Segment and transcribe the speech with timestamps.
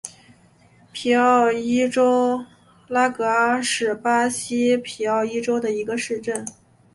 [0.91, 2.43] 皮奥伊州
[2.87, 6.43] 拉戈阿是巴西皮奥伊州的一个市镇。